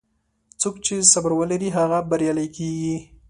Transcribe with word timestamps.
څوک 0.61 0.75
چې 0.85 0.95
صبر 1.13 1.31
ولري، 1.39 1.69
هغه 1.77 1.97
بریالی 2.09 2.47
کېږي. 2.55 2.95